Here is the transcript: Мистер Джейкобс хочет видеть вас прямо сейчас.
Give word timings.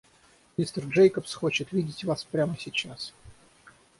Мистер 0.57 0.87
Джейкобс 0.87 1.31
хочет 1.31 1.71
видеть 1.71 2.03
вас 2.05 2.23
прямо 2.23 2.57
сейчас. 2.57 3.13